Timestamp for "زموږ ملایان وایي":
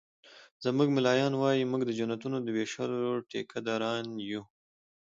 0.65-1.63